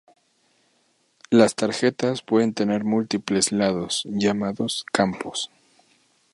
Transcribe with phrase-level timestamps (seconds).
[1.29, 5.51] Las tarjetas pueden tener múltiples "lados", llamados campos.